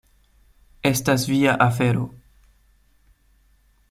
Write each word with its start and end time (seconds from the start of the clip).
Estas 0.91 1.25
via 1.31 1.53
afero. 1.67 2.05